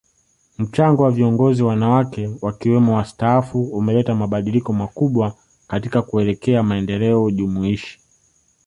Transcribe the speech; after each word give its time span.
Mchango 0.57 1.03
wa 1.03 1.11
viongozi 1.11 1.63
wanawake 1.63 2.29
wakiwemo 2.41 2.95
wastaafu 2.95 3.63
umeleta 3.63 4.15
mabadiliko 4.15 4.73
makubwa 4.73 5.33
katika 5.67 6.01
kuelekea 6.01 6.63
maendeleo 6.63 7.31
jumuishi 7.31 7.99